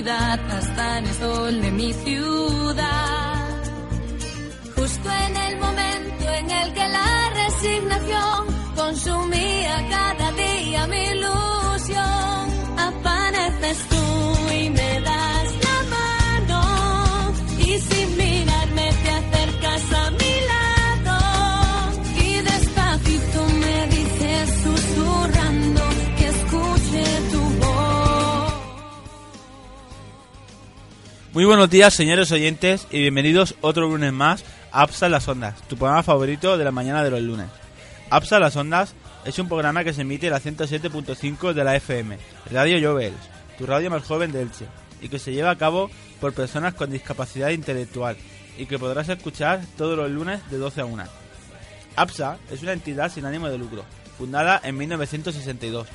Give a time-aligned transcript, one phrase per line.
[0.00, 3.62] oscuridad hasta el sol de mi ciudad.
[4.76, 11.39] Justo en el momento en el que la resignación consumía cada día mi ilusión.
[31.32, 35.76] Muy buenos días, señores oyentes, y bienvenidos otro lunes más a APSA las Ondas, tu
[35.76, 37.46] programa favorito de la mañana de los lunes.
[38.10, 42.18] APSA las Ondas es un programa que se emite en la 107.5 de la FM,
[42.50, 43.14] Radio Jovels,
[43.56, 44.66] tu radio más joven de Elche,
[45.00, 45.88] y que se lleva a cabo
[46.20, 48.16] por personas con discapacidad intelectual,
[48.58, 51.04] y que podrás escuchar todos los lunes de 12 a 1.
[51.94, 53.84] APSA es una entidad sin ánimo de lucro,
[54.18, 55.86] fundada en 1962,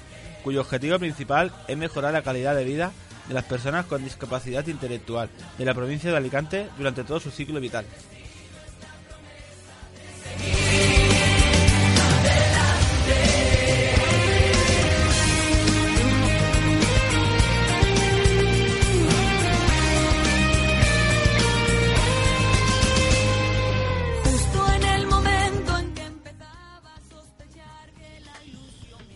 [0.45, 2.93] cuyo objetivo principal es mejorar la calidad de vida
[3.27, 7.59] de las personas con discapacidad intelectual de la provincia de Alicante durante todo su ciclo
[7.59, 7.85] vital.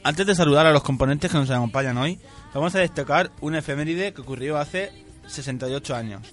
[0.10, 2.18] Antes de saludar a los componentes que nos acompañan hoy,
[2.52, 4.92] vamos a destacar una efeméride que ocurrió hace
[5.28, 6.24] 68 años.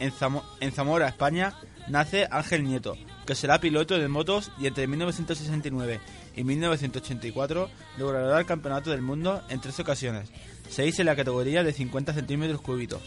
[0.00, 1.52] En, Zamo- en Zamora, España,
[1.86, 6.00] nace Ángel Nieto, que será piloto de motos y entre 1969
[6.34, 10.30] y 1984 logrará el campeonato del mundo en tres ocasiones,
[10.70, 13.02] seis en la categoría de 50 centímetros cúbicos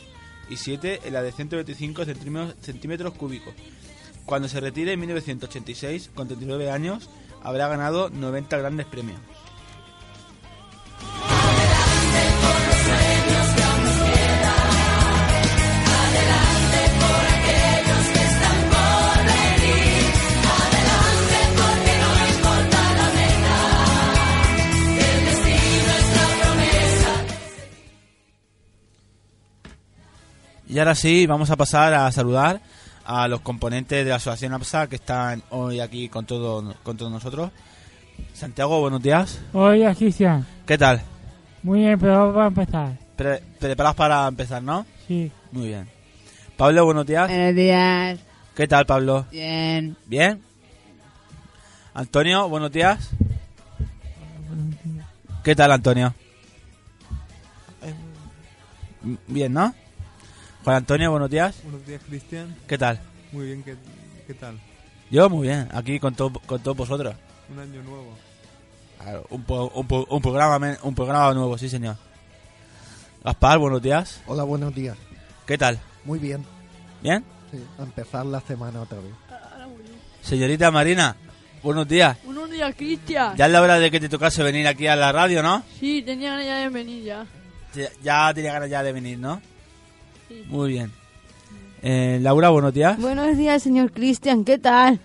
[0.48, 3.56] y siete en la de 125 centímetros- centímetros cúbicos.
[4.28, 7.10] Cuando se retire en 1986, con 39 años,
[7.42, 9.20] habrá ganado 90 grandes premios.
[30.70, 32.62] Y ahora sí, vamos a pasar a saludar
[33.06, 37.12] a los componentes de la Asociación APSA que están hoy aquí con, todo, con todos
[37.12, 37.52] nosotros.
[38.34, 39.40] Santiago, buenos días.
[39.54, 40.46] Oye, Cristian.
[40.66, 41.02] ¿Qué tal?
[41.64, 42.98] Muy bien, pero vamos a empezar.
[43.16, 44.86] Pre- ¿Preparados para empezar, no?
[45.08, 45.32] Sí.
[45.52, 45.90] Muy bien.
[46.56, 47.28] Pablo, buenos días.
[47.28, 48.20] Buenos días.
[48.56, 49.26] ¿Qué tal, Pablo?
[49.32, 49.96] Bien.
[50.06, 50.42] ¿Bien?
[51.96, 53.10] Antonio, buenos días.
[55.44, 56.14] ¿Qué tal, Antonio?
[59.04, 59.74] M- Bien, ¿no?
[60.64, 61.56] Juan Antonio, buenos días.
[61.64, 62.56] Buenos días, Cristian.
[62.68, 63.00] ¿Qué tal?
[63.32, 63.76] Muy bien, ¿qué,
[64.28, 64.60] qué tal?
[65.10, 67.16] Yo muy bien, aquí con, to- con todos vosotros.
[67.52, 68.16] Un año nuevo.
[69.02, 71.96] Claro, un, po- un, po- un programa un programa nuevo, sí señor.
[73.24, 74.22] Gaspar, buenos días.
[74.28, 74.98] Hola, buenos días.
[75.46, 75.80] ¿Qué tal?
[76.04, 76.46] Muy bien.
[77.02, 77.24] ¿Bien?
[77.52, 79.14] Sí, a empezar la semana otra vez.
[80.22, 81.16] Señorita Marina,
[81.64, 82.18] buenos días.
[82.26, 83.36] Buenos días, Cristian.
[83.38, 85.64] Ya es la hora de que te tocase venir aquí a la radio, ¿no?
[85.80, 87.26] Sí, tenía ganas ya de venir ya.
[87.74, 89.42] Ya- Ya tenía ganas ya de venir, ¿no?
[90.30, 90.46] Sí.
[90.48, 90.92] Muy bien.
[91.82, 92.98] Eh, Laura, buenos días.
[93.00, 94.46] Buenos días, señor Cristian.
[94.46, 95.00] ¿Qué tal?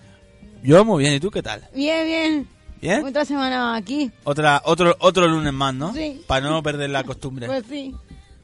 [0.63, 1.67] Yo muy bien, ¿y tú qué tal?
[1.75, 2.47] Bien, bien.
[2.81, 3.03] ¿Bien?
[3.03, 4.11] Otra semana aquí.
[4.23, 5.93] Otra, otro, otro lunes más, ¿no?
[5.93, 6.21] Sí.
[6.27, 7.47] Para no perder la costumbre.
[7.47, 7.93] Pues sí.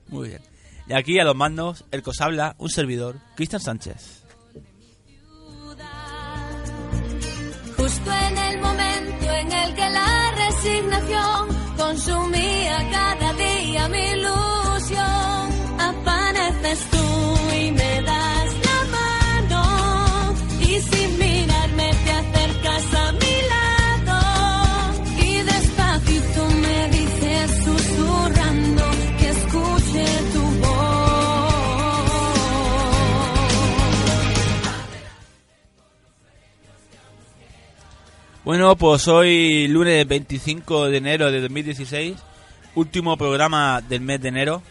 [0.07, 0.41] Muy bien.
[0.87, 4.23] Y aquí a los mandos, el que os habla, un servidor, Cristian Sánchez.
[7.77, 11.47] Justo en el momento en el que la resignación
[11.77, 15.20] consumía cada día mi ilusión,
[16.41, 16.97] apareces tú
[17.55, 24.19] y me das la mano y sin mirarme te acercas a mi lado
[25.19, 28.83] y despacito me dices susurrando
[29.19, 30.81] que escuche tu voz.
[38.43, 42.17] Bueno, pues hoy lunes 25 de enero de 2016,
[42.75, 44.63] último programa del mes de enero.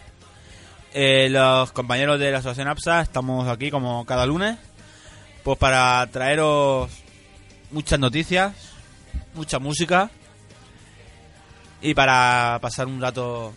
[0.92, 4.58] Eh, los compañeros de la Asociación APSA estamos aquí como cada lunes
[5.44, 6.90] Pues para traeros
[7.70, 8.52] muchas noticias,
[9.34, 10.10] mucha música
[11.80, 13.52] y para pasar un rato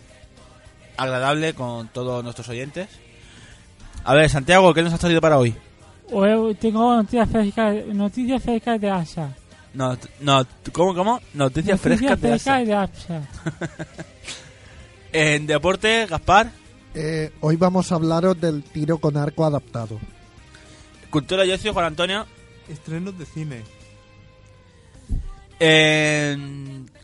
[0.96, 2.88] agradable con todos nuestros oyentes.
[4.04, 5.54] A ver, Santiago, ¿qué nos has traído para hoy?
[6.12, 9.28] Hoy tengo noticias frescas, noticias frescas de ASA.
[9.74, 11.20] No, no, ¿cómo, cómo?
[11.34, 12.64] Noticias, frescas de frescas ASA.
[12.64, 13.20] de ASA.
[15.12, 16.50] En deporte, Gaspar,
[16.94, 19.98] Eh, hoy vamos a hablaros del tiro con arco adaptado.
[21.10, 22.26] cultura y ocio, Juan Antonio.
[22.68, 23.62] Estrenos de cine.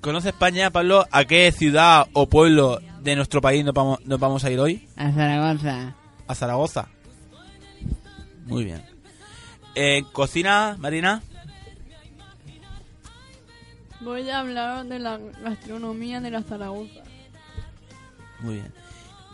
[0.00, 1.06] ¿Conoce España, Pablo?
[1.10, 4.88] ¿A qué ciudad o pueblo de nuestro país nos vamos, nos vamos a ir hoy?
[4.96, 5.94] A Zaragoza.
[6.26, 6.88] A Zaragoza.
[8.46, 8.82] Muy bien.
[9.74, 11.22] En cocina, Marina.
[14.00, 17.02] Voy a hablar de la gastronomía de la Zaragoza.
[18.40, 18.79] Muy bien.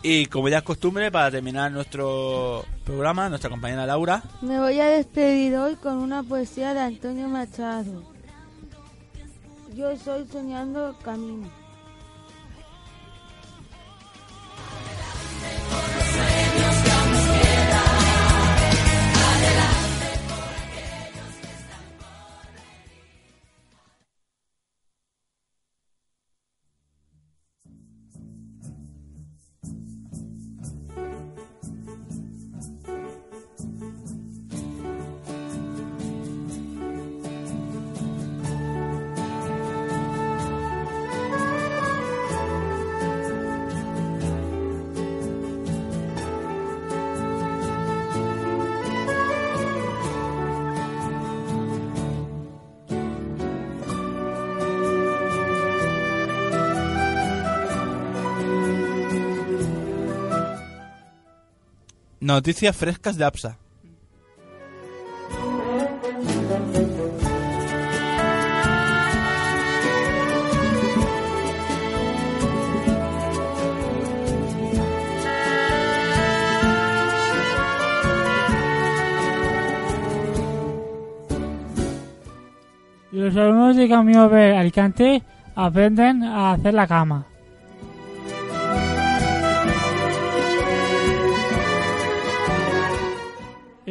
[0.03, 4.23] Y como ya es costumbre, para terminar nuestro programa, nuestra compañera Laura.
[4.41, 8.03] Me voy a despedir hoy con una poesía de Antonio Machado.
[9.73, 11.49] Yo soy soñando camino.
[62.27, 63.57] Noticias frescas de APSA.
[83.13, 85.23] Los alumnos de Camino de Alicante
[85.55, 87.36] aprenden a hacer la cama.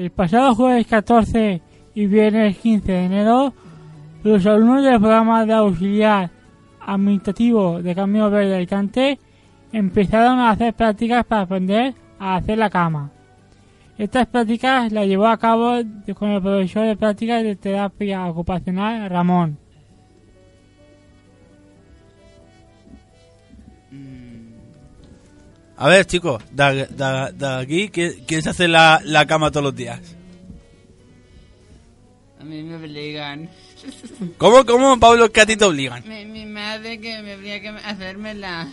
[0.07, 1.61] El pasado jueves 14
[1.97, 3.53] y viernes 15 de enero,
[4.23, 6.31] los alumnos del programa de auxiliar
[6.81, 9.19] administrativo de Camino Verde de Alicante
[9.73, 13.11] empezaron a hacer prácticas para aprender a hacer la cama.
[13.99, 15.73] Estas prácticas las llevó a cabo
[16.15, 19.59] con el profesor de prácticas de terapia ocupacional Ramón.
[25.79, 29.65] A ver, chicos, de, de- de aquí, ¿quién, quién se hace la, la cama todos
[29.65, 30.01] los días?
[32.41, 33.51] A mí me obligan.
[34.39, 36.03] ¿Cómo, cómo, Pablo, que a ti te obligan?
[36.09, 38.69] Mi, mi madre que me obliga que hacérmela.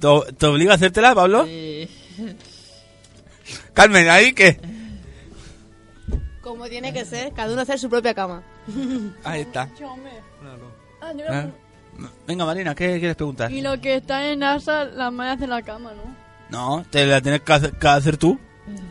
[0.00, 1.46] ¿Te, te obliga a hacértela, Pablo?
[1.46, 1.88] Sí.
[3.72, 4.60] Carmen, ¿ahí qué?
[6.42, 8.42] Como tiene que ser, cada uno hacer su propia cama.
[9.24, 9.66] Ahí está.
[9.68, 10.72] Claro.
[11.00, 11.52] Ah, yo ¿Eh?
[12.26, 13.50] Venga, Marina, ¿qué quieres preguntar?
[13.50, 16.14] Y lo que está en NASA, la madre hace la cama, ¿no?
[16.50, 18.38] No, te la tienes que hacer, que hacer tú.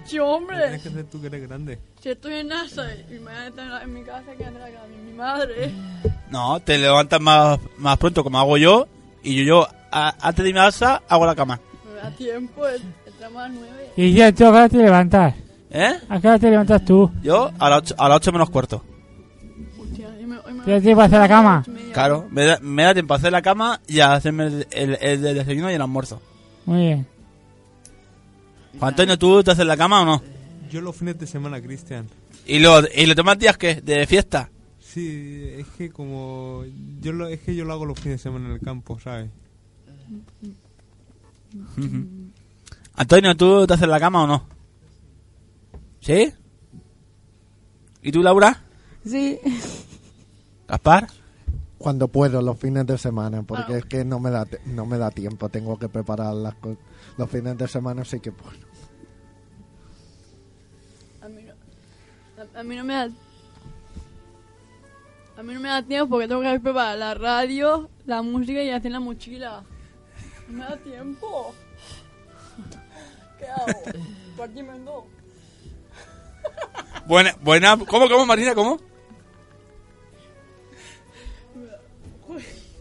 [0.05, 0.57] Sí, Lo hombre.
[0.57, 1.79] tienes que hacer tú que eres grande.
[2.01, 4.59] Si estoy en NASA y mi madre está en, la- en mi casa, ¿quién hace
[4.59, 4.87] la cama?
[5.05, 5.71] Mi madre.
[6.29, 8.87] No, te levantas más, más pronto como hago yo.
[9.23, 11.59] Y yo, yo a- antes de mi casa, hago la cama.
[11.93, 13.91] Me da tiempo, el- entramos a las nueve.
[13.95, 15.35] Y dice, tú, ¿a qué hora te levantas?
[15.69, 15.93] ¿Eh?
[16.09, 17.11] ¿A qué hora te levantas tú?
[17.21, 18.83] Yo a las 8, a las ocho menos cuarto.
[20.67, 21.63] Hostia, y me- hoy me- ¿Te da tiempo a hacer la cama?
[21.93, 24.97] Claro, me da, me da tiempo a hacer la cama y a hacerme el, el,
[25.01, 26.21] el desayuno y el almuerzo.
[26.65, 27.07] Muy bien.
[28.79, 30.21] Juan Antonio, ¿tú te haces la cama o no?
[30.69, 32.07] Yo los fines de semana, Cristian.
[32.45, 33.75] ¿Y, lo, y los demás días qué?
[33.81, 34.49] ¿De fiesta?
[34.79, 36.63] Sí, es que como...
[37.01, 39.29] Yo lo, es que yo lo hago los fines de semana en el campo, ¿sabes?
[42.95, 44.45] Antonio, ¿tú te haces la cama o no?
[46.01, 46.31] ¿Sí?
[48.01, 48.61] ¿Y tú, Laura?
[49.05, 49.39] Sí.
[50.67, 51.07] ¿Gaspar?
[51.77, 53.77] Cuando puedo, los fines de semana, porque Ah.
[53.77, 56.79] es que no me da te- no me da tiempo, tengo que preparar las cosas.
[57.17, 58.57] Los fines de semana sí que puedo.
[61.21, 61.53] A mí no,
[62.55, 63.09] a, a mí no me da...
[65.37, 68.71] A mí no me da tiempo porque tengo que preparar la radio, la música y
[68.71, 69.63] hacer la mochila.
[70.47, 71.53] No me da tiempo.
[73.37, 73.67] ¿Qué hago?
[74.35, 75.03] Partirme en dos.
[77.05, 77.77] Buena, buena.
[77.77, 78.55] ¿Cómo, cómo, Marina?
[78.55, 78.79] ¿Cómo?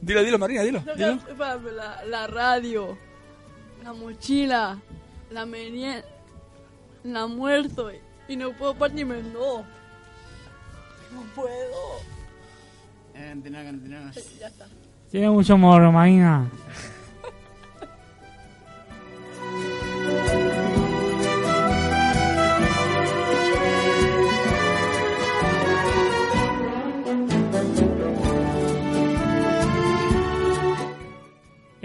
[0.06, 0.80] Dilo, dilo, Marina, dilo.
[0.94, 1.18] Dilo.
[1.72, 2.96] la, la radio,
[3.82, 4.78] la mochila,
[5.32, 6.04] la merienda,
[7.04, 7.98] el almuerzo y,
[8.28, 9.64] Y no puedo partirme en dos.
[11.12, 11.50] No puedo.
[13.16, 13.34] Eh.
[14.38, 14.68] Ya está.
[15.10, 16.48] Tiene mucho morro, Marina.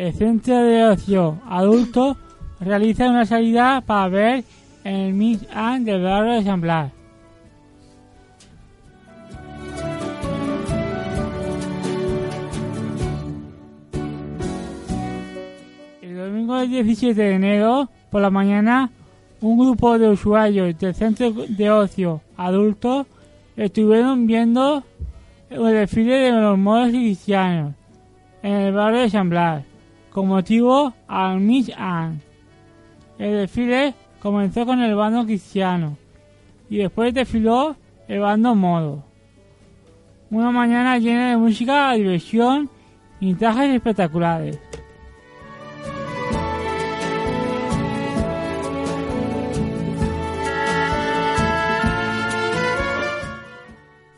[0.01, 2.17] El Centro de Ocio Adulto
[2.59, 4.43] realiza una salida para ver
[4.83, 6.91] el Miss Anne del barrio de San Blas.
[16.01, 18.89] El domingo del 17 de enero, por la mañana,
[19.39, 23.05] un grupo de usuarios del centro de ocio adulto
[23.55, 24.83] estuvieron viendo
[25.51, 27.75] el desfile de los modos cristianos
[28.41, 29.63] en el barrio de San Blas,
[30.11, 32.19] con motivo al Miss Anne.
[33.17, 35.97] El desfile comenzó con el bando cristiano
[36.69, 37.75] y después desfiló
[38.07, 39.03] el bando modo.
[40.29, 42.69] Una mañana llena de música, diversión
[43.19, 44.59] y trajes espectaculares.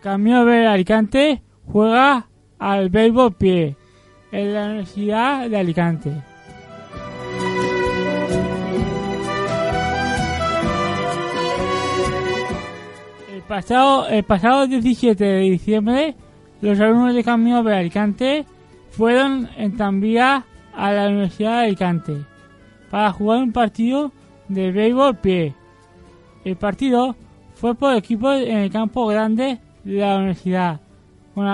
[0.02, 2.28] Camilo de Alicante juega
[2.60, 3.78] al béisbol pie
[4.34, 6.12] en la Universidad de Alicante.
[13.32, 16.16] El pasado, el pasado 17 de diciembre,
[16.62, 18.46] los alumnos de Camino de Alicante
[18.90, 22.26] fueron en tranvía a la Universidad de Alicante
[22.90, 24.12] para jugar un partido
[24.48, 25.54] de béisbol pie.
[26.44, 27.16] El partido
[27.54, 30.82] fue por equipos en el campo grande de la universidad,
[31.36, 31.46] con,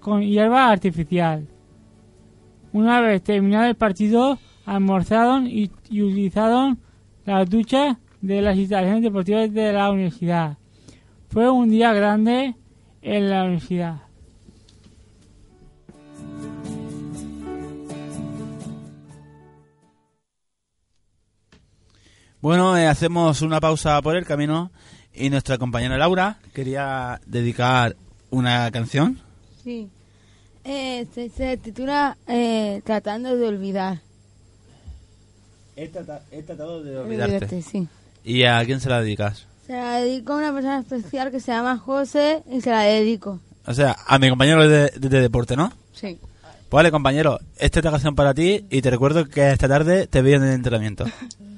[0.00, 1.46] con hierba artificial.
[2.76, 6.78] Una vez terminado el partido, almorzaron y, y utilizaron
[7.24, 10.58] las duchas de las instalaciones deportivas de la universidad.
[11.30, 12.54] Fue un día grande
[13.00, 14.02] en la universidad.
[22.42, 24.70] Bueno, eh, hacemos una pausa por el camino
[25.14, 27.96] y nuestra compañera Laura quería dedicar
[28.28, 29.18] una canción.
[29.64, 29.88] Sí.
[30.68, 34.00] Eh, se, se titula eh, Tratando de olvidar.
[35.76, 37.86] He, tratado de Olvidarte, sí.
[38.24, 39.46] ¿Y a quién se la dedicas?
[39.66, 43.40] Se la dedico a una persona especial que se llama José y se la dedico.
[43.66, 45.72] O sea, a mi compañero de, de- de deporte, ¿no?
[45.92, 46.18] Sí.
[46.20, 50.06] Pues vale, compañero, esta es la canción para ti y te recuerdo que esta tarde
[50.06, 51.04] te veo en el entrenamiento.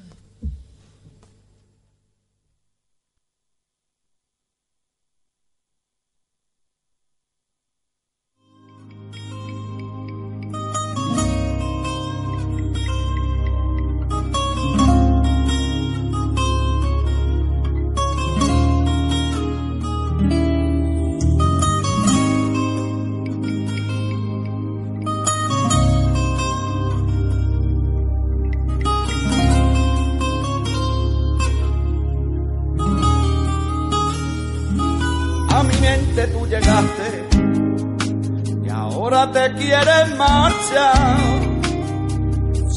[39.59, 41.17] quieres marchar.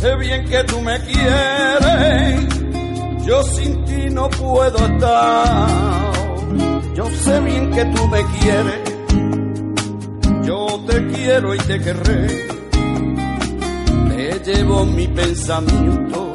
[0.01, 2.47] Sé bien que tú me quieres,
[3.25, 6.13] yo sin ti no puedo estar.
[6.95, 8.83] Yo sé bien que tú me quieres,
[10.45, 12.27] yo te quiero y te querré.
[14.09, 16.33] Te llevo mi pensamiento,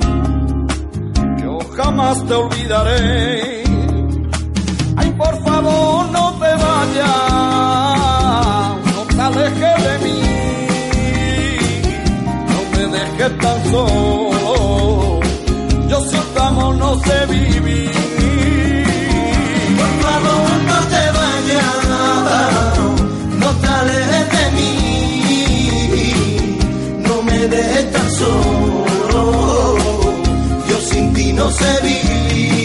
[1.43, 3.63] yo jamás te olvidaré.
[4.95, 7.36] Ay, por favor, no te vayas,
[13.71, 15.19] solo,
[15.89, 17.91] yo sin tu amor no sé vivir.
[19.79, 21.75] Por favor, no te vayas,
[23.41, 24.73] no te alejes de mí,
[27.07, 29.21] no me dejes tan solo,
[30.69, 32.56] yo sin ti no sé vivir.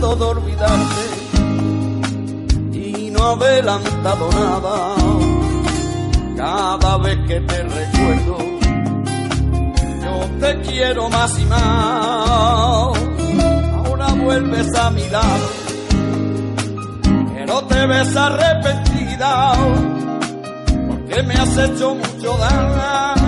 [0.00, 1.02] Tratado de olvidarte
[2.72, 4.94] y no adelantado nada.
[6.36, 8.38] Cada vez que te recuerdo,
[10.02, 12.98] yo te quiero más y más.
[13.74, 15.48] Ahora vuelves a mi lado,
[17.34, 19.52] pero te ves arrepentida
[20.88, 23.19] porque me has hecho mucho daño.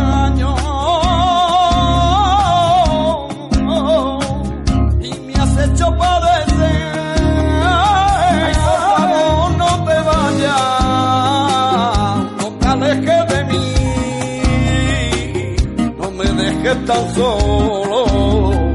[17.14, 18.72] Solo.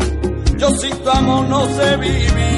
[0.57, 2.56] Yo sin tu amor no sé vivir.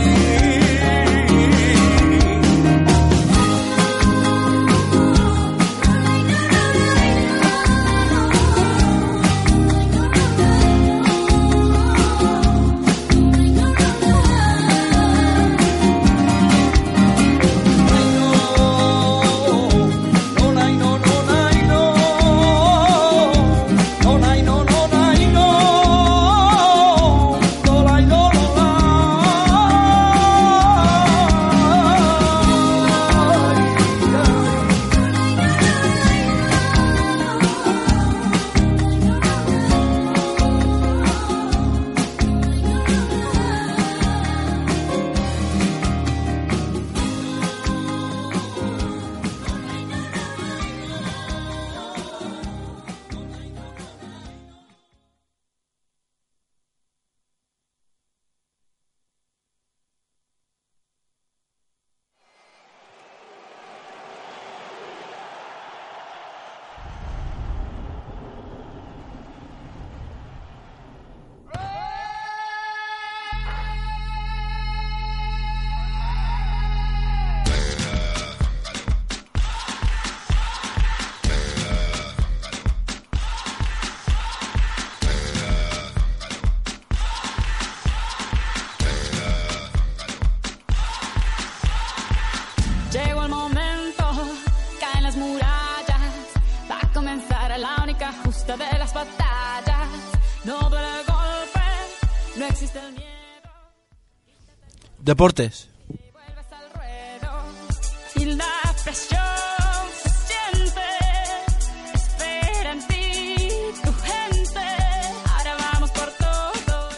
[116.17, 116.89] Todo.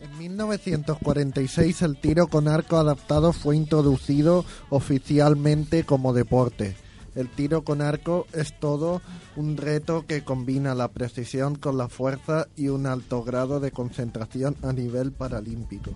[0.00, 6.74] En 1946 el tiro con arco adaptado fue introducido oficialmente como deporte.
[7.14, 9.00] El tiro con arco es todo
[9.36, 14.56] un reto que combina la precisión con la fuerza y un alto grado de concentración
[14.62, 15.92] a nivel paralímpico.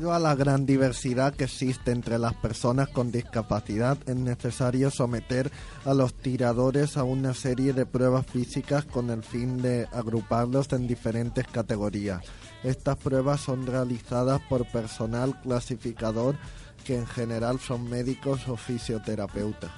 [0.00, 5.52] Debido a la gran diversidad que existe entre las personas con discapacidad, es necesario someter
[5.84, 10.86] a los tiradores a una serie de pruebas físicas con el fin de agruparlos en
[10.86, 12.24] diferentes categorías.
[12.64, 16.36] Estas pruebas son realizadas por personal clasificador
[16.82, 19.70] que en general son médicos o fisioterapeutas.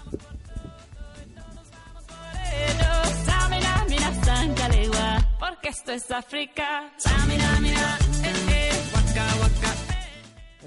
[5.40, 6.92] porque esto es África.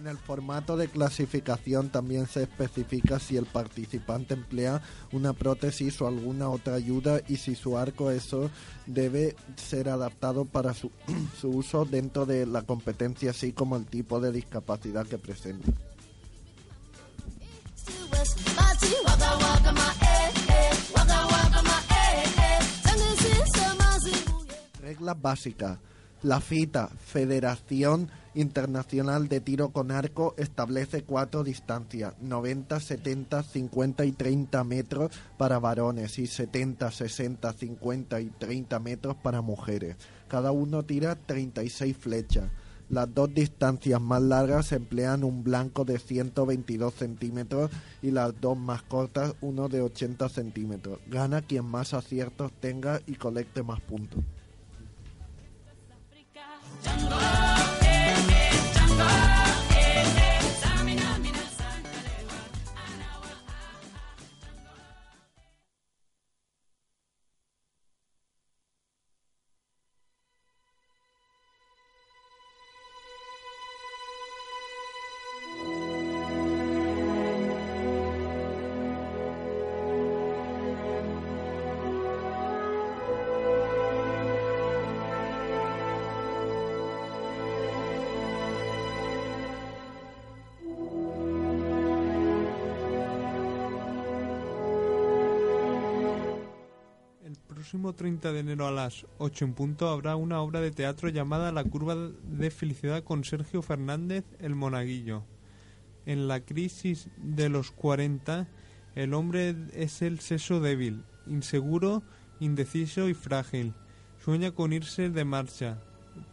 [0.05, 4.79] En el formato de clasificación también se especifica si el participante emplea
[5.11, 8.51] una prótesis o alguna otra ayuda y si su arco eso
[8.85, 10.91] debe ser adaptado para su,
[11.41, 15.71] su uso dentro de la competencia así como el tipo de discapacidad que presenta.
[24.83, 25.79] Reglas básicas.
[26.21, 34.11] La FITA, Federación Internacional de Tiro con Arco, establece cuatro distancias, 90, 70, 50 y
[34.11, 39.95] 30 metros para varones y 70, 60, 50 y 30 metros para mujeres.
[40.27, 42.49] Cada uno tira 36 flechas.
[42.89, 47.71] Las dos distancias más largas emplean un blanco de 122 centímetros
[48.03, 50.99] y las dos más cortas uno de 80 centímetros.
[51.07, 54.23] Gana quien más aciertos tenga y colecte más puntos.
[97.75, 101.51] Próximo 30 de enero a las 8 en punto habrá una obra de teatro llamada
[101.51, 105.25] La curva de felicidad con Sergio Fernández el Monaguillo.
[106.05, 108.47] En la crisis de los 40,
[108.95, 112.01] el hombre es el sexo débil, inseguro,
[112.39, 113.73] indeciso y frágil.
[114.23, 115.81] Sueña con irse de marcha,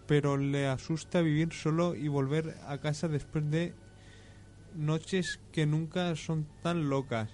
[0.06, 3.74] pero le asusta vivir solo y volver a casa después de
[4.76, 7.30] noches que nunca son tan locas.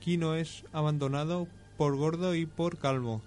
[0.00, 3.20] Kino es abandonado por gordo y por calvo.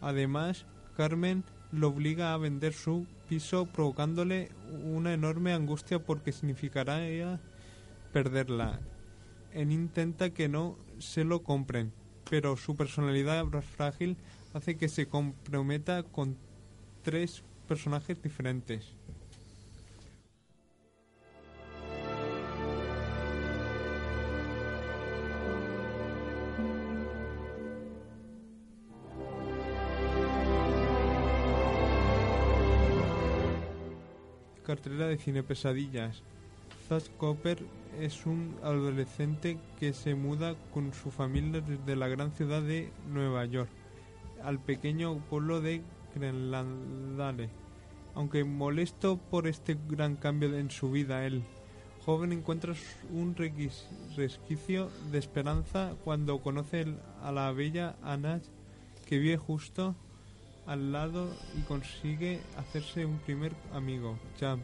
[0.00, 4.50] Además, Carmen lo obliga a vender su piso provocándole
[4.82, 7.40] una enorme angustia porque significaría
[8.12, 8.80] perderla.
[9.52, 11.92] En intenta que no se lo compren,
[12.28, 14.16] pero su personalidad frágil
[14.52, 16.36] hace que se comprometa con
[17.02, 18.94] tres personajes diferentes.
[34.70, 36.22] Cartelera de cine Pesadillas.
[36.88, 37.58] Zach Copper
[38.00, 43.44] es un adolescente que se muda con su familia desde la gran ciudad de Nueva
[43.46, 43.68] York
[44.44, 45.82] al pequeño pueblo de
[46.14, 47.50] Grenlandale.
[48.14, 51.42] Aunque molesto por este gran cambio en su vida, el
[52.06, 52.72] joven encuentra
[53.12, 58.40] un resquicio de esperanza cuando conoce a la bella Anna
[59.04, 59.96] que vive justo
[60.66, 64.62] al lado y consigue hacerse un primer amigo, Champ.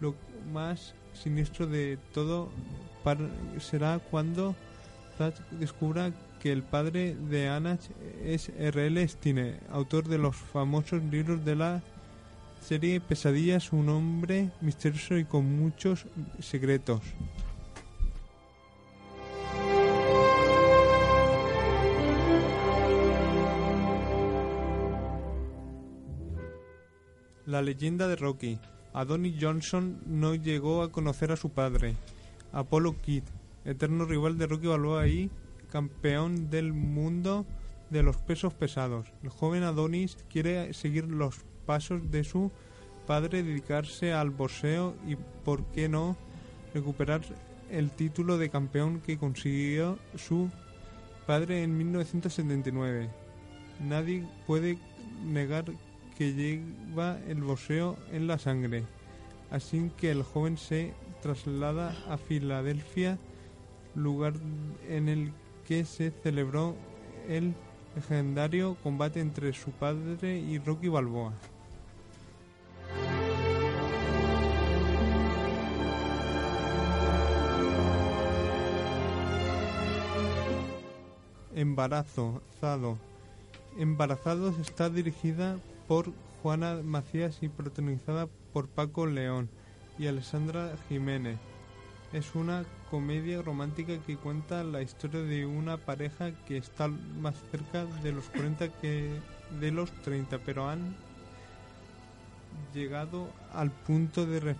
[0.00, 0.14] Lo
[0.52, 2.50] más siniestro de todo
[3.58, 4.54] será cuando
[5.16, 7.80] Zach descubra que el padre de Anach
[8.22, 9.06] es R.L.
[9.08, 11.82] Stine, autor de los famosos libros de la
[12.60, 16.06] serie Pesadillas, un hombre misterioso y con muchos
[16.38, 17.00] secretos.
[27.58, 28.60] La leyenda de Rocky.
[28.92, 31.96] Adonis Johnson no llegó a conocer a su padre,
[32.52, 33.24] Apollo Kidd,
[33.64, 35.28] eterno rival de Rocky Balboa y
[35.68, 37.46] campeón del mundo
[37.90, 39.08] de los pesos pesados.
[39.24, 42.52] El joven Adonis quiere seguir los pasos de su
[43.08, 46.16] padre, dedicarse al boxeo y, por qué no,
[46.74, 47.22] recuperar
[47.72, 50.48] el título de campeón que consiguió su
[51.26, 53.10] padre en 1979.
[53.80, 54.78] Nadie puede
[55.26, 55.64] negar
[56.18, 58.82] que lleva el boxeo en la sangre.
[59.52, 63.18] Así que el joven se traslada a Filadelfia,
[63.94, 64.34] lugar
[64.88, 65.32] en el
[65.66, 66.74] que se celebró
[67.28, 67.54] el
[67.94, 71.32] legendario combate entre su padre y Rocky Balboa.
[81.54, 82.98] Embarazo, Zado.
[83.78, 89.48] Embarazados está dirigida por Juana Macías y protagonizada por Paco León
[89.98, 91.38] y Alessandra Jiménez.
[92.12, 97.84] Es una comedia romántica que cuenta la historia de una pareja que está más cerca
[98.02, 99.10] de los 40 que
[99.60, 100.94] de los 30, pero han
[102.74, 104.56] llegado al punto de re-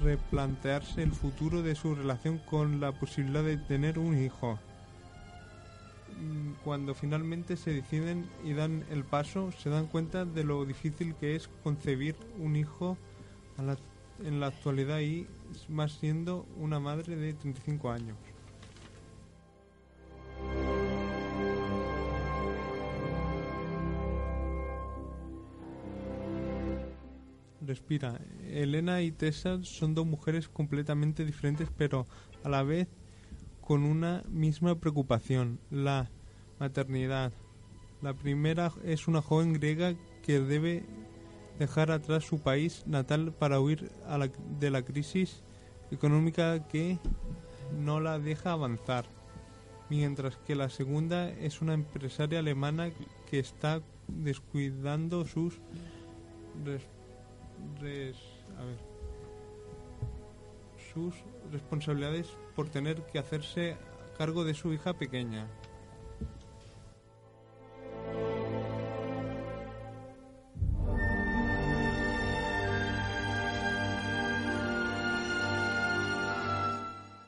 [0.00, 4.58] replantearse el futuro de su relación con la posibilidad de tener un hijo.
[6.18, 11.14] Mm, Cuando finalmente se deciden y dan el paso, se dan cuenta de lo difícil
[11.14, 12.96] que es concebir un hijo
[14.24, 15.26] en la actualidad y
[15.68, 18.16] más siendo una madre de 35 años.
[27.60, 28.20] Respira.
[28.44, 32.06] Elena y Tessa son dos mujeres completamente diferentes, pero
[32.44, 32.88] a la vez
[33.66, 36.08] con una misma preocupación, la
[36.60, 37.32] maternidad.
[38.00, 40.84] La primera es una joven griega que debe
[41.58, 45.42] dejar atrás su país natal para huir a la- de la crisis
[45.90, 46.98] económica que
[47.76, 49.06] no la deja avanzar,
[49.90, 52.90] mientras que la segunda es una empresaria alemana
[53.28, 55.58] que está descuidando sus
[56.64, 56.86] res-
[58.58, 58.78] a ver,
[60.92, 61.14] sus
[61.52, 63.76] responsabilidades por tener que hacerse
[64.16, 65.48] cargo de su hija pequeña.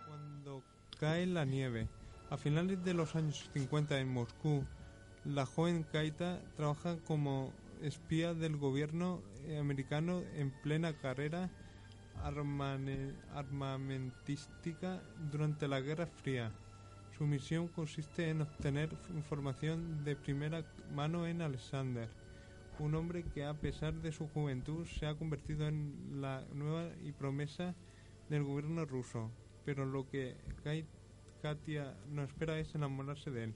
[0.07, 0.63] Cuando
[0.99, 1.89] cae la nieve.
[2.31, 4.65] A finales de los años 50 en Moscú,
[5.25, 7.53] la joven Kaita trabaja como
[7.83, 9.23] espía del gobierno
[9.59, 11.51] americano en plena carrera
[12.23, 16.53] armamentística durante la Guerra Fría.
[17.17, 22.09] Su misión consiste en obtener información de primera mano en Alexander,
[22.79, 27.11] un hombre que a pesar de su juventud se ha convertido en la nueva y
[27.13, 27.75] promesa
[28.29, 29.33] del gobierno ruso,
[29.65, 30.37] pero lo que
[31.43, 33.55] Katia no espera es enamorarse de él.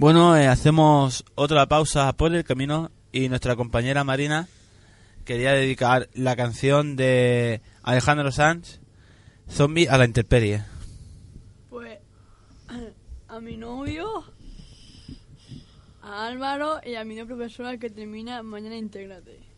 [0.00, 4.48] Bueno, eh, hacemos otra pausa por el camino y nuestra compañera Marina
[5.26, 8.80] quería dedicar la canción de Alejandro Sanz,
[9.46, 10.64] Zombie a la intemperie.
[11.68, 11.98] Pues
[13.28, 14.24] a mi novio,
[16.00, 19.49] a Álvaro y a mi nueva profesora que termina mañana Intégrate.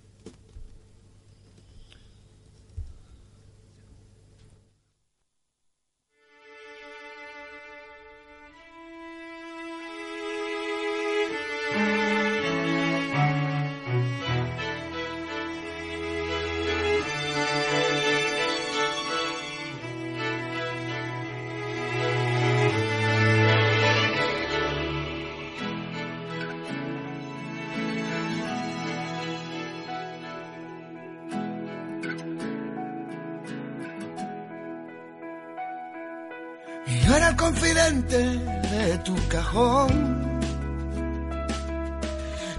[37.75, 40.41] De tu cajón.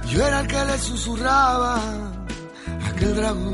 [0.09, 3.53] Yo era el que le susurraba a aquel dragón.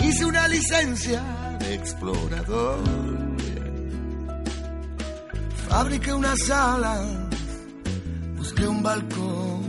[0.00, 1.22] Hice una licencia
[1.58, 2.78] de explorador.
[5.68, 7.02] Fabriqué una sala,
[8.36, 9.66] busqué un balcón.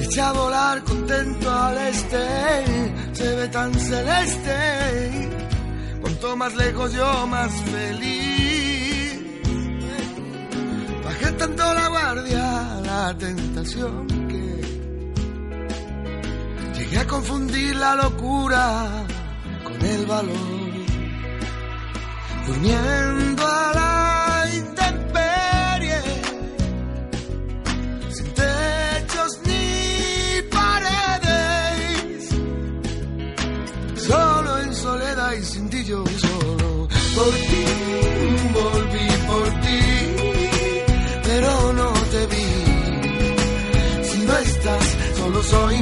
[0.00, 2.24] Eché a volar contento al este,
[3.14, 5.33] se ve tan celeste.
[6.24, 9.20] Cuanto más lejos yo más feliz.
[11.04, 14.44] Bajé tanto la guardia, la tentación que
[16.78, 19.04] llegué a confundir la locura
[19.64, 20.72] con el valor.
[22.46, 23.83] Durmiendo a la
[37.14, 37.64] Por ti
[38.52, 39.80] volví por ti,
[41.22, 42.48] pero no te vi.
[44.08, 45.76] Si no estás, solo soy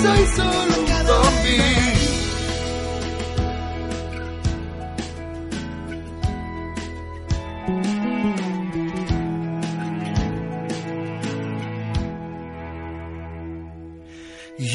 [0.00, 1.82] soy solo un zombie.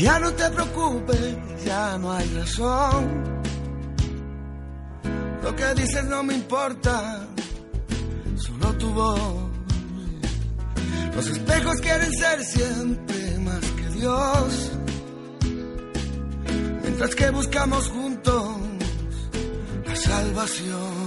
[0.02, 3.42] Ya no te preocupes, ya no hay razón.
[5.44, 7.26] Lo que dices no me importa,
[8.36, 9.48] solo tu voz.
[11.16, 14.67] Los espejos quieren ser siempre más que Dios.
[17.00, 18.44] Mientras que buscamos juntos
[19.86, 20.98] la salvación.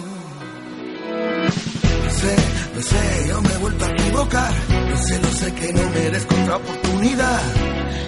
[2.05, 2.37] Lo sé,
[2.77, 4.53] lo sé, yo me he vuelto a equivocar.
[4.89, 7.41] Lo sé, lo sé que no merezco otra oportunidad.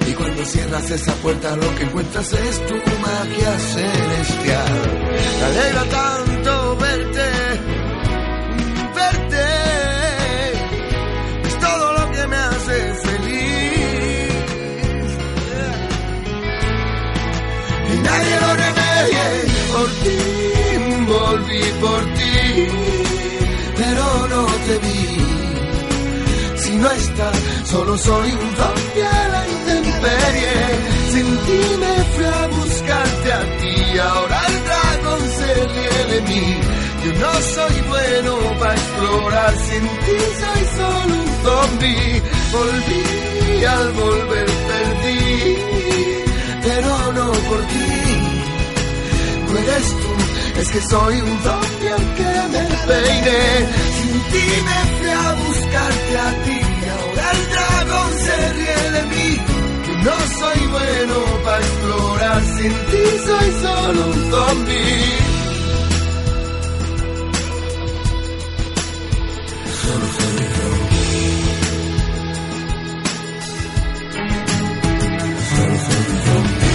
[0.09, 5.13] Y cuando cierras esa puerta lo que encuentras es tu magia celestial.
[5.41, 7.32] Me alegra tanto verte.
[18.09, 19.27] Nadie lo remedie.
[19.73, 20.33] Por ti
[21.07, 22.69] volví por ti,
[23.77, 25.03] pero no te vi.
[26.63, 30.55] Si no estás, solo soy un zombie a la intemperie.
[31.13, 36.47] Sin ti me fui a buscarte a ti, ahora el dragón se ríe de mí.
[37.05, 42.23] Yo no soy bueno para explorar, sin ti soy solo un zombie.
[42.53, 45.72] Volví al volver perdí,
[46.63, 47.89] pero no por ti.
[49.47, 53.41] No eres tú, es que soy un zombie aunque me peine.
[53.99, 56.61] Sin ti me fui a buscarte a ti,
[56.95, 59.31] ahora el dragón se ríe de mí.
[60.05, 65.33] No soy bueno para explorar, sin ti soy solo un zombie.
[75.83, 76.23] Zombie.
[76.25, 76.72] Solo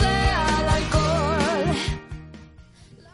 [0.00, 1.76] el alcohol.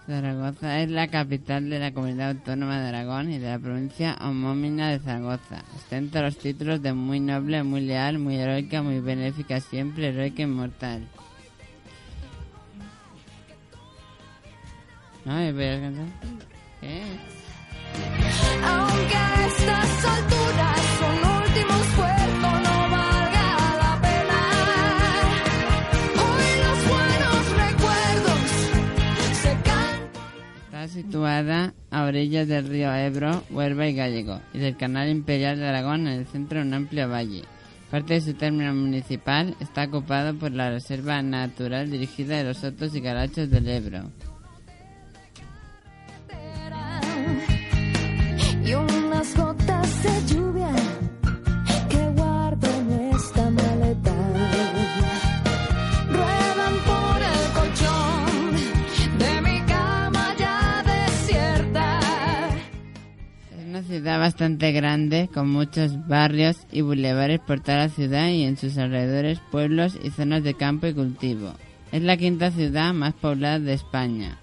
[0.06, 4.88] Zaragoza es la capital de la comunidad autónoma de Aragón y de la provincia homónima
[4.88, 5.62] de Zaragoza.
[5.76, 10.46] Ostenta los títulos de muy noble, muy leal, muy heroica, muy benéfica siempre, heroica e
[10.46, 11.06] inmortal.
[15.24, 15.36] ¿No?
[16.80, 17.33] ¿Qué?
[30.94, 36.06] Situada a orillas del río Ebro, Huelva y Gallego y del canal imperial de Aragón
[36.06, 37.42] en el centro de un amplio valle.
[37.90, 42.94] Parte de su término municipal está ocupado por la Reserva Natural dirigida de los Sotos
[42.94, 44.10] y Carachos del Ebro.
[64.04, 68.76] Ciudad bastante grande, con muchos barrios y bulevares por toda la ciudad y en sus
[68.76, 71.52] alrededores pueblos y zonas de campo y cultivo.
[71.92, 74.38] Es la quinta ciudad más poblada de España.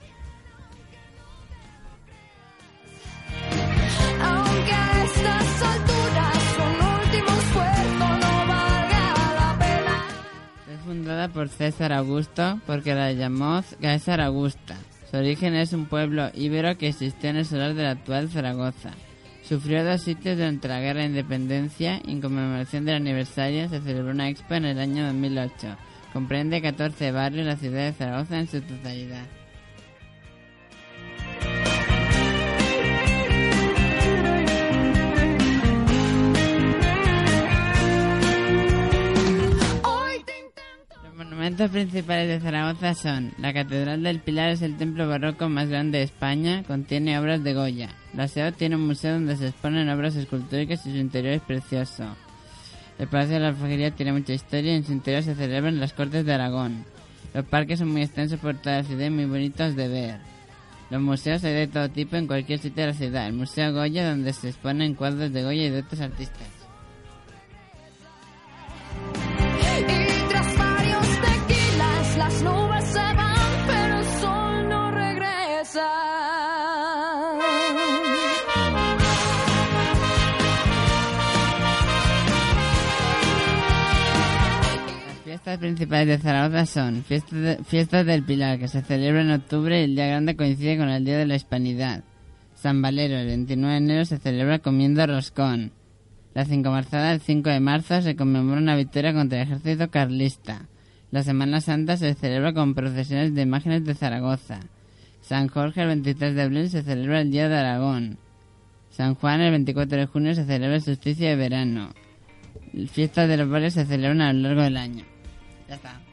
[11.34, 14.76] Por César Augusto porque la llamó César Augusta.
[15.10, 18.92] Su origen es un pueblo íbero que existió en el solar de la actual Zaragoza.
[19.44, 24.12] Sufrió dos sitios durante la Guerra de Independencia y en conmemoración del aniversario se celebró
[24.12, 25.76] una expo en el año 2008.
[26.14, 29.41] Comprende 14 barrios de la ciudad de Zaragoza en su totalidad.
[41.42, 45.98] Monumentos principales de Zaragoza son la Catedral del Pilar es el templo barroco más grande
[45.98, 47.90] de España, contiene obras de Goya.
[48.14, 52.04] La SEO tiene un museo donde se exponen obras escultóricas y su interior es precioso.
[53.00, 55.94] El Palacio de la Alfajería tiene mucha historia y en su interior se celebran las
[55.94, 56.86] Cortes de Aragón.
[57.34, 60.20] Los parques son muy extensos por toda la ciudad y muy bonitos de ver.
[60.92, 63.26] Los museos hay de todo tipo en cualquier sitio de la ciudad.
[63.26, 66.61] El Museo Goya donde se exponen cuadros de Goya y de otros artistas.
[85.62, 89.84] Principales de Zaragoza son fiestas, de- fiestas del Pilar, que se celebra en octubre y
[89.86, 92.04] el Día Grande coincide con el Día de la Hispanidad.
[92.56, 95.72] San Valero, el 29 de enero, se celebra comiendo roscón.
[96.34, 100.68] La cinco marzada, el 5 de marzo, se conmemora una victoria contra el ejército carlista.
[101.12, 104.60] La Semana Santa se celebra con procesiones de imágenes de Zaragoza.
[105.22, 108.18] San Jorge, el 23 de abril, se celebra el Día de Aragón.
[108.92, 111.90] San Juan, el 24 de junio, se celebra el solsticio de verano.
[112.92, 115.04] Fiestas de los barrios se celebran a lo largo del año.
[115.72, 116.11] Ya está.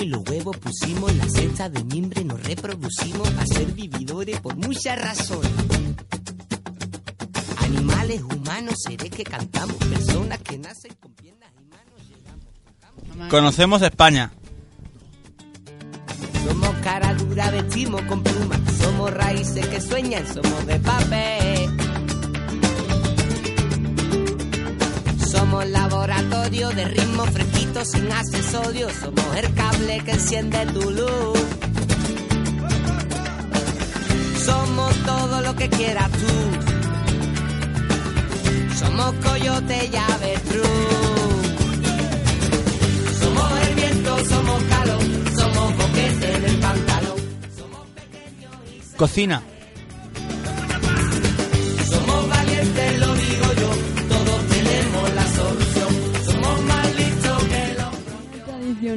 [0.00, 4.54] Y los huevos pusimos en la cesta de mimbre, nos reproducimos a ser vividores por
[4.56, 5.50] muchas razones.
[7.58, 13.28] Animales, humanos, seres que cantamos, personas que nacen con piernas y manos.
[13.28, 14.30] Conocemos España.
[16.46, 21.37] Somos cara dura, vestimos con plumas, somos raíces que sueñan, somos de papel.
[25.58, 31.38] Somos laboratorio de ritmos fresquitos sin accesorios, somos el cable que enciende tu luz.
[34.46, 36.28] Somos todo lo que quieras tú.
[38.78, 40.64] Somos coyote y avestruz.
[43.20, 45.02] Somos el viento, somos calor,
[45.36, 47.18] somos boquete del pantalón.
[48.96, 49.42] Cocina.
[49.42, 49.57] Somos lo digo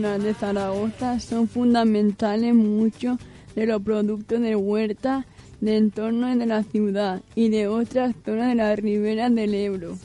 [0.01, 3.19] de Zaragoza son fundamentales muchos
[3.55, 5.27] de los productos de huerta
[5.59, 9.99] de entorno de la ciudad y de otras zonas de la ribera del Ebro,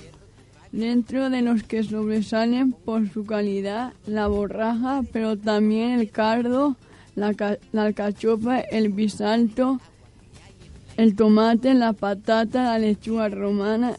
[0.71, 6.77] dentro de los que sobresalen por su calidad la borraja, pero también el cardo,
[7.15, 7.35] la,
[7.73, 9.81] la alcachofa, el bisalto,
[10.99, 13.97] el tomate, la patata, la lechuga romana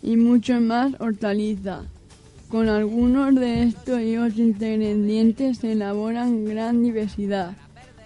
[0.00, 1.86] y mucho más hortaliza.
[2.50, 7.52] Con algunos de estos ingredientes se elaboran gran diversidad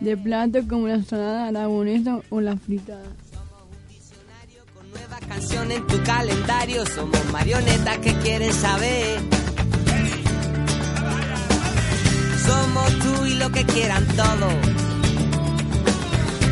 [0.01, 3.05] de platos como la ensalada aragonesa o la fritada.
[4.91, 9.21] Nueva canción en tu calendario, somos marionetas que quieren saber.
[12.45, 14.55] Somos tú y lo que quieran todos.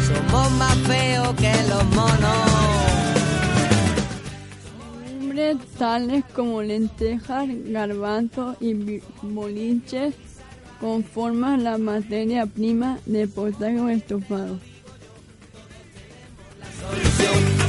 [0.06, 2.49] Somos más feos que los monos.
[5.78, 10.14] Tales como lentejas, garbanzos y bolinches
[10.78, 14.58] conforman la materia prima de potaje o estofado.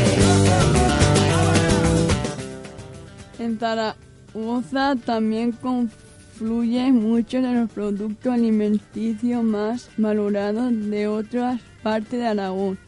[3.41, 12.27] En Zaragoza también confluyen muchos de los productos alimenticios más valorados de otras partes de
[12.29, 12.79] Aragón,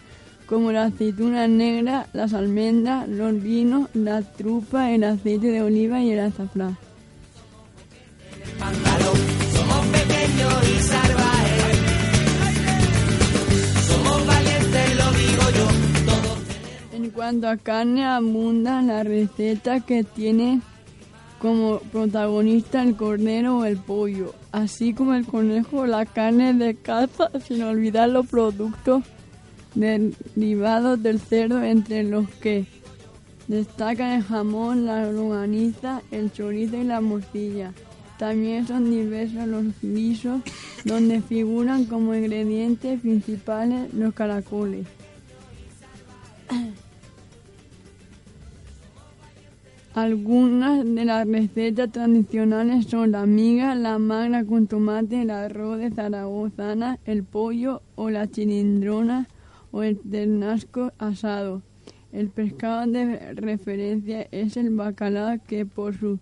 [0.53, 6.11] como la aceituna negra, las almendras, los vinos, la trufa, el aceite de oliva y
[6.11, 6.77] el azafrán.
[16.93, 20.63] En cuanto a carne, abundan las recetas que tienen
[21.39, 27.31] como protagonista el cordero o el pollo, así como el conejo la carne de caza,
[27.43, 29.03] sin olvidar los productos
[29.75, 32.67] derivados del cerdo, entre los que
[33.49, 37.73] destacan el jamón, la longaniza, el chorizo y la morcilla.
[38.19, 40.43] También son diversos los guisos,
[40.85, 44.87] donde figuran como ingredientes principales los caracoles.
[49.95, 55.91] Algunas de las recetas tradicionales son la miga, la magra con tomate, el arroz de
[55.91, 59.29] zaragozana, el pollo o la chilindrona
[59.73, 61.63] o el ternasco asado.
[62.13, 66.19] El pescado de referencia es el bacalao que por su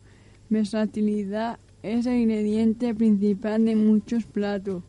[0.49, 4.83] versatilidad es el ingrediente principal de muchos platos.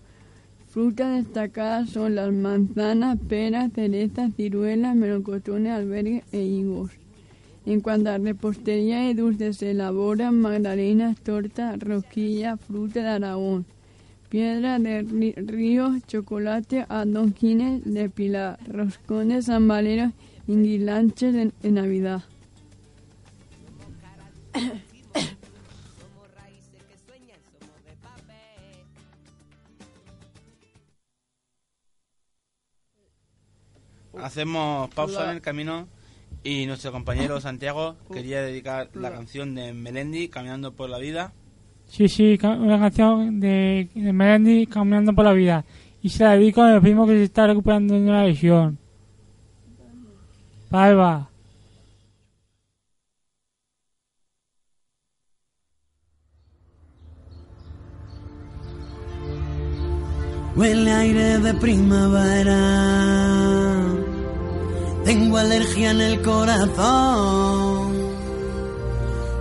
[0.67, 6.91] Frutas destacadas son las manzanas, peras, cerezas, ciruelas, melocotones, albergues e higos.
[7.65, 13.65] En cuanto a repostería y dulces, se elaboran magdalenas, tortas, rosquillas, fruta de Aragón,
[14.31, 20.13] piedra de río, chocolate, adonquines de Pilar, roscones, zambaleros
[20.47, 22.23] y guirlanches de, de Navidad.
[34.17, 35.89] Hacemos pausa en el camino
[36.41, 41.33] y nuestro compañero Santiago quería dedicar la canción de Melendi, Caminando por la Vida.
[41.91, 45.65] Sí, sí, una canción de, de Melendi caminando por la vida.
[46.01, 48.79] Y se la dedico a mi primo que se está recuperando de una lesión.
[50.69, 51.29] Palva.
[60.55, 62.55] Huele aire de primavera.
[65.03, 67.80] Tengo alergia en el corazón.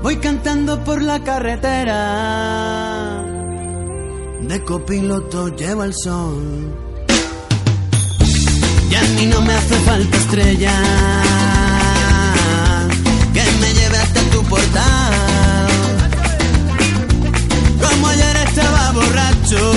[0.03, 3.23] Voy cantando por la carretera.
[4.41, 6.75] De copiloto lleva el sol.
[8.91, 10.73] Y a mí no me hace falta estrella.
[13.35, 15.69] Que me lleve hasta tu portal.
[17.83, 19.73] Como ayer estaba borracho.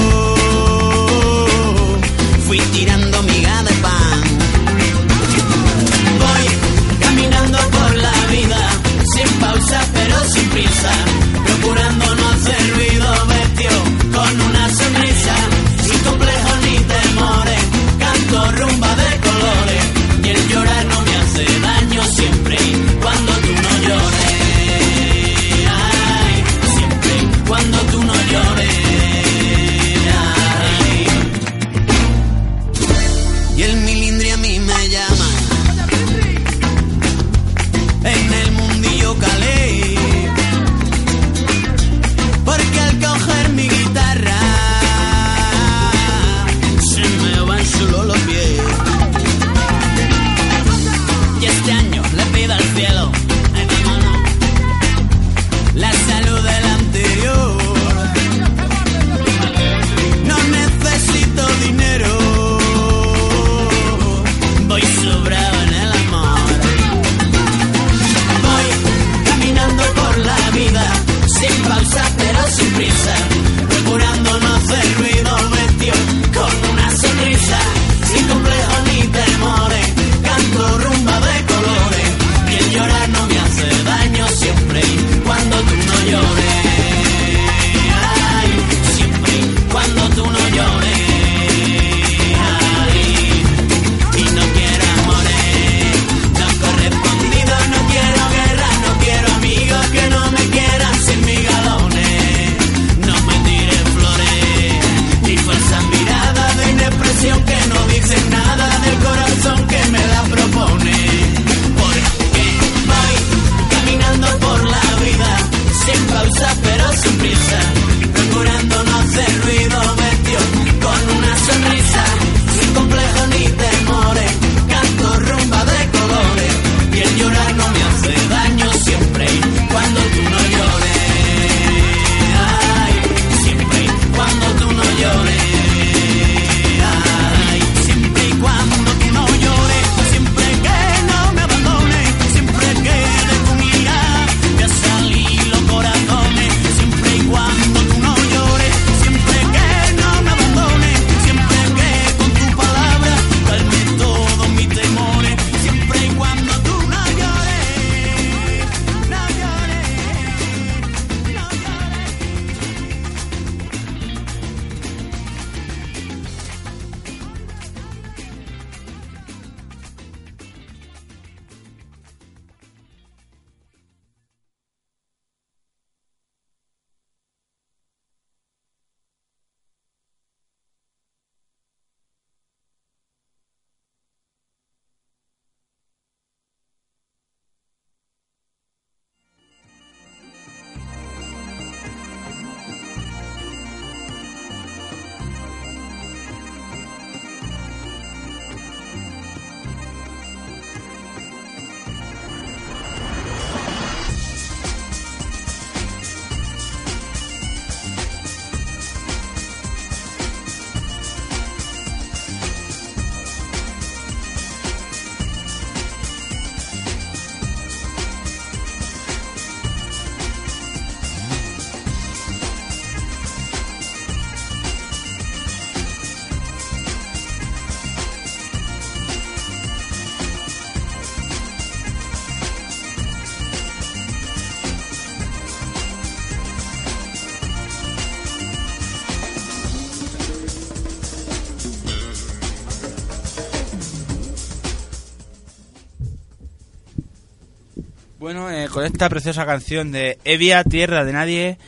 [248.34, 251.60] Bueno, eh, con esta preciosa canción de Evia, Tierra de Nadie,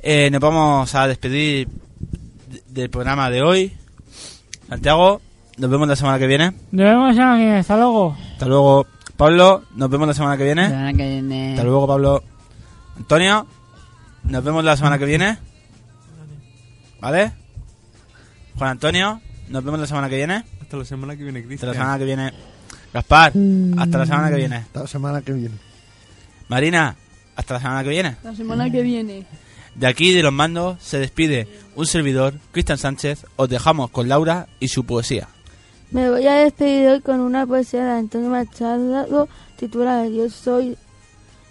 [0.00, 3.74] eh, nos vamos a despedir de- del programa de hoy.
[4.70, 5.20] Santiago,
[5.58, 6.52] nos vemos la semana que viene.
[6.72, 7.58] Nos vemos la semana que viene.
[7.58, 8.16] Hasta luego.
[8.32, 8.86] Hasta luego.
[9.18, 10.62] Pablo, nos vemos la semana que viene.
[10.62, 11.50] La semana que viene.
[11.50, 12.24] Hasta luego, Pablo.
[12.96, 13.46] Antonio,
[14.24, 15.36] nos vemos la semana que viene.
[17.02, 17.32] ¿Vale?
[18.56, 20.42] Juan Antonio, nos vemos la semana que viene.
[20.62, 21.68] Hasta la semana que viene, Hasta Cristian.
[21.68, 22.32] la semana que viene.
[22.94, 23.32] Gaspar,
[23.78, 24.56] hasta la semana que viene.
[24.56, 25.67] Hasta la semana que viene.
[26.48, 26.96] Marina,
[27.36, 28.16] hasta la semana que viene.
[28.22, 29.26] La semana que viene.
[29.74, 31.46] De aquí, de los mandos, se despide
[31.76, 33.26] un servidor, Cristian Sánchez.
[33.36, 35.28] Os dejamos con Laura y su poesía.
[35.90, 40.76] Me voy a despedir hoy con una poesía de Antonio Machado titulada Yo soy,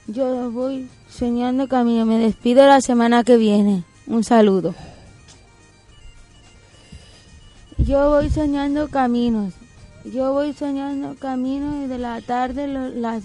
[0.08, 2.06] yo voy soñando camino.
[2.06, 3.84] Me despido la semana que viene.
[4.08, 4.76] Un saludo.
[7.78, 9.54] Yo voy soñando caminos.
[10.04, 13.24] Yo voy soñando caminos y de la tarde las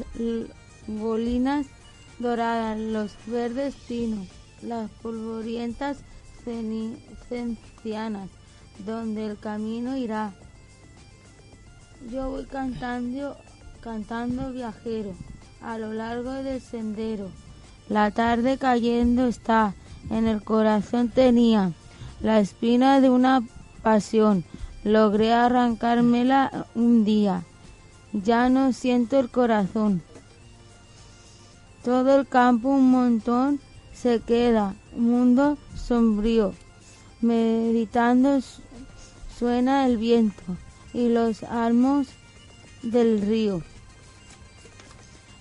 [1.00, 1.66] bolinas
[2.18, 4.28] doradas, los verdes pinos,
[4.62, 5.98] las polvorientas
[7.28, 8.28] cencianas,
[8.84, 10.32] donde el camino irá.
[12.10, 13.36] Yo voy cantando,
[13.80, 15.14] cantando viajero
[15.60, 17.30] a lo largo del sendero.
[17.88, 19.74] La tarde cayendo está,
[20.10, 21.72] en el corazón tenía
[22.20, 23.42] la espina de una
[23.82, 24.44] pasión.
[24.84, 27.42] Logré arrancármela un día.
[28.12, 30.02] Ya no siento el corazón.
[31.84, 33.60] Todo el campo un montón
[33.92, 36.54] se queda, mundo sombrío.
[37.20, 38.62] Meditando su-
[39.38, 40.42] suena el viento
[40.94, 42.08] y los almos
[42.82, 43.62] del río.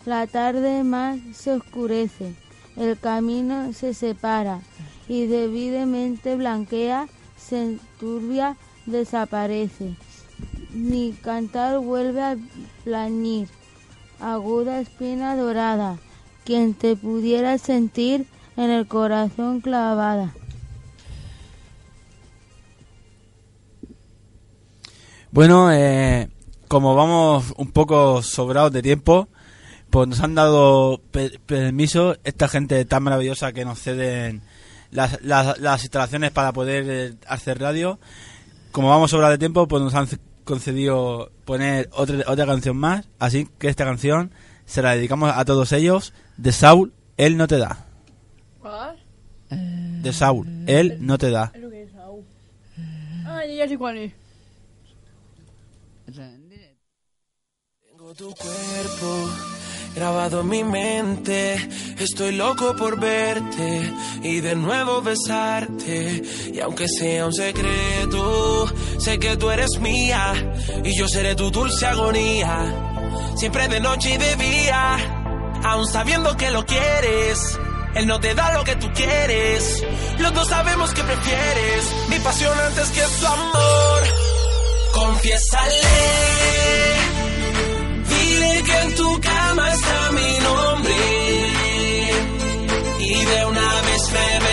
[0.06, 2.34] La tarde más se oscurece,
[2.76, 4.62] el camino se separa
[5.08, 9.96] y debidamente blanquea, se enturbia, desaparece.
[10.74, 12.38] Mi cantar vuelve a
[12.84, 13.48] plañir,
[14.20, 16.00] aguda espina dorada,
[16.44, 18.26] quien te pudiera sentir
[18.58, 20.34] en el corazón clavada.
[25.32, 26.30] Bueno, eh,
[26.68, 29.30] como vamos un poco sobrados de tiempo,
[29.89, 34.42] pues nos han dado pe- permiso esta gente tan maravillosa que nos ceden
[34.92, 38.00] las, las, las instalaciones para poder eh, hacer radio.
[38.72, 40.08] Como vamos sobrados de tiempo, pues nos han
[40.44, 43.08] concedido poner otra, otra canción más.
[43.20, 44.32] Así que esta canción
[44.72, 46.14] se la dedicamos a todos ellos.
[46.38, 47.86] De Saul, Él no te da.
[48.62, 48.98] ¿Cuál?
[49.50, 51.52] De Saul, Él no te da.
[51.60, 52.24] Lo que es Saúl.
[53.26, 54.14] Ah, ya sé cuál es.
[57.86, 59.30] Tengo tu cuerpo
[59.94, 61.56] grabado en mi mente.
[62.00, 63.94] Estoy loco por verte
[64.24, 66.24] y de nuevo besarte.
[66.54, 68.68] Y aunque sea un secreto,
[69.00, 70.34] sé que tú eres mía
[70.82, 72.91] y yo seré tu dulce agonía.
[73.36, 74.97] Siempre de noche y de día,
[75.64, 77.59] aún sabiendo que lo quieres.
[77.95, 79.84] Él no te da lo que tú quieres.
[80.20, 84.03] Los dos sabemos que prefieres mi pasión antes que su amor.
[84.93, 85.82] Confiésale.
[88.09, 90.95] Dile que en tu cama está mi nombre
[92.99, 94.51] y de una vez revélate.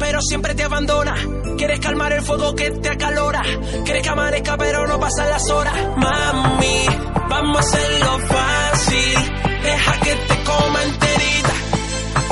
[0.00, 1.14] Pero siempre te abandona.
[1.58, 3.42] Quieres calmar el fuego que te acalora.
[3.84, 5.74] Quieres que amanezca, pero no pasan las horas.
[5.96, 6.86] Mami,
[7.28, 9.14] vamos a hacerlo fácil.
[9.62, 11.52] Deja que te coma enterita.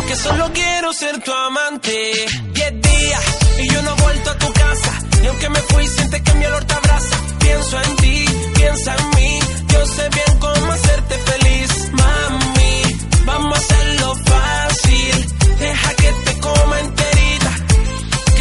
[0.09, 2.13] Que solo quiero ser tu amante.
[2.55, 3.25] Diez días
[3.59, 5.01] y yo no he vuelto a tu casa.
[5.23, 7.17] Y aunque me fui, sientes que mi olor te abraza.
[7.39, 9.39] Pienso en ti, piensa en mí.
[9.69, 11.88] Yo sé bien cómo hacerte feliz,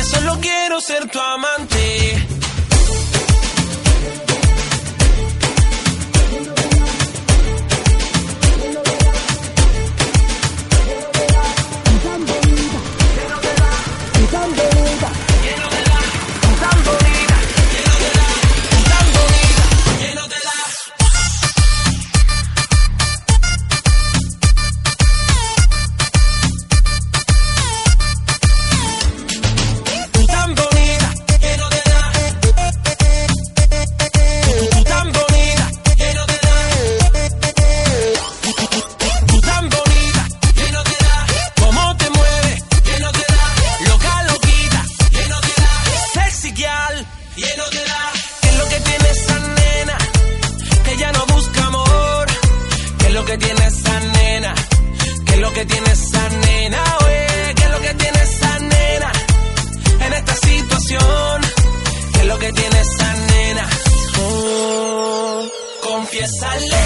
[0.07, 2.36] solo quiero ser tu amante.
[54.07, 54.53] Nena?
[55.25, 56.83] ¿Qué es lo que tiene esa nena?
[57.05, 59.11] Oye, ¿qué es lo que tiene esa nena?
[60.05, 61.41] En esta situación,
[62.13, 63.69] ¿qué es lo que tiene esa nena?
[64.19, 65.47] Oh,
[65.83, 66.85] confiésale.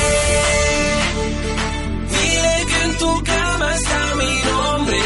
[2.10, 5.00] Dile que en tu cama está mi nombre.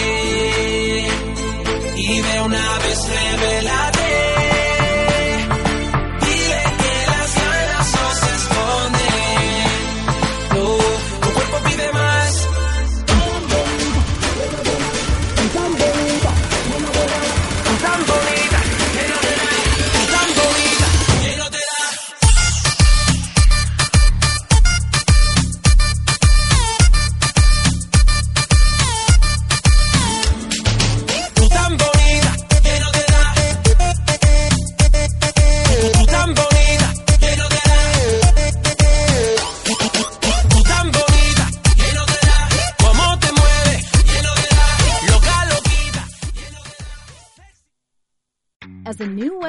[1.98, 3.95] Y de una vez revelate.